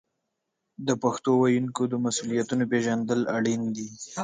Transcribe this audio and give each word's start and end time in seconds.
د 0.87 0.89
پښتو 1.03 1.31
ویونکو 1.37 1.83
د 1.91 1.93
مسوولیتونو 2.05 2.63
پیژندل 2.71 3.21
اړین 3.37 3.61
دي. 3.75 3.87